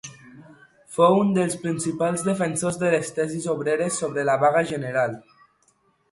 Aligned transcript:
Fou 0.99 1.17
un 1.23 1.33
dels 1.33 1.57
principals 1.65 2.23
defensors 2.29 2.79
de 2.83 2.89
les 2.93 3.11
tesis 3.17 3.45
obreres 3.53 3.99
sobre 4.05 4.23
la 4.31 4.39
vaga 4.45 4.63
general. 4.71 5.13